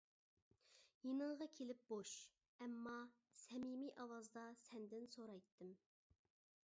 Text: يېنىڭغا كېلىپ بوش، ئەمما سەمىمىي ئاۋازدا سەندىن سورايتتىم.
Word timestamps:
يېنىڭغا 1.07 1.47
كېلىپ 1.59 1.83
بوش، 1.91 2.13
ئەمما 2.65 2.95
سەمىمىي 3.43 3.93
ئاۋازدا 4.05 4.47
سەندىن 4.65 5.07
سورايتتىم. 5.19 5.79